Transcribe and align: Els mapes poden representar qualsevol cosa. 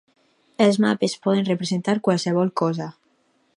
Els 0.65 0.79
mapes 0.85 1.13
poden 1.27 1.45
representar 1.51 1.97
qualsevol 2.09 2.53
cosa. 2.65 2.91